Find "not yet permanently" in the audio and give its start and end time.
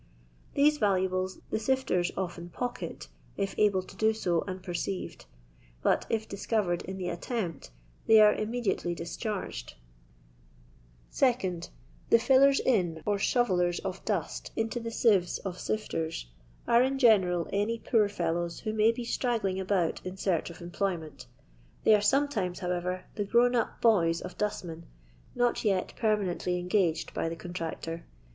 25.35-26.57